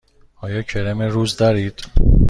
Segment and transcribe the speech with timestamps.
[0.41, 1.79] آیا کرم روز دارید؟